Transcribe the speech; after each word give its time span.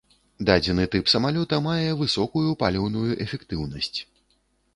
Дадзены 0.49 0.85
тып 0.95 1.11
самалёта 1.13 1.59
мае 1.67 1.91
высокую 2.01 2.49
паліўную 2.65 3.11
эфектыўнасць. 3.27 3.95